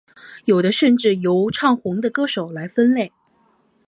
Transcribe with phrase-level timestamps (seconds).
[0.45, 3.11] 有的甚至由唱红的歌手来分类。